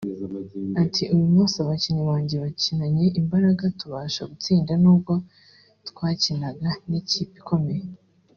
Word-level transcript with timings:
Ati 0.83 1.03
“Uyu 1.15 1.27
munsi 1.33 1.55
abakinnyi 1.63 2.03
banjye 2.11 2.35
bakinanye 2.43 3.05
imbaraga 3.19 3.63
tubasha 3.79 4.21
gutsinda 4.31 4.73
n’ubwo 4.81 5.13
twakinaga 5.89 6.69
n’ikipe 6.89 7.33
ikomeye 7.41 7.85